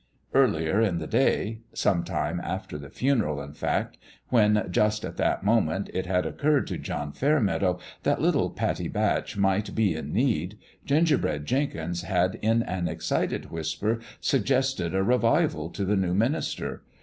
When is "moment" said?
5.43-5.91